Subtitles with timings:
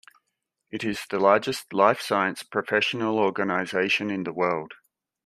[0.71, 4.73] It is the largest life science professional organization in the world.